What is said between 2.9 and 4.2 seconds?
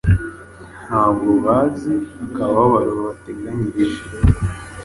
babateganyirije